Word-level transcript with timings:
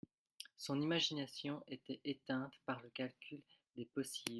Son 0.57 0.81
imagination 0.81 1.63
était 1.67 1.99
éteinte 2.03 2.51
par 2.65 2.81
le 2.81 2.89
calcul 2.89 3.43
des 3.75 3.85
possibles. 3.85 4.29